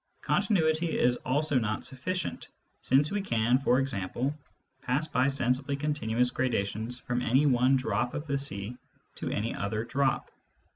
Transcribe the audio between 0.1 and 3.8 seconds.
Continuity is also not sufficient, since we can, for